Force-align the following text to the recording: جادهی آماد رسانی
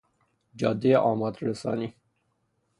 جادهی 0.55 0.95
آماد 0.95 1.43
رسانی 1.43 1.93